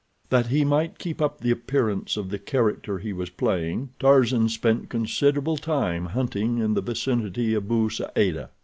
That 0.29 0.47
he 0.47 0.65
might 0.65 0.97
keep 0.97 1.21
up 1.21 1.41
the 1.41 1.51
appearance 1.51 2.17
of 2.17 2.31
the 2.31 2.39
character 2.39 2.97
he 2.97 3.13
was 3.13 3.29
playing, 3.29 3.89
Tarzan 3.99 4.49
spent 4.49 4.89
considerable 4.89 5.57
time 5.57 6.07
hunting 6.07 6.57
in 6.57 6.73
the 6.73 6.81
vicinity 6.81 7.53
of 7.53 7.67
Bou 7.67 7.87
Saada. 7.87 8.49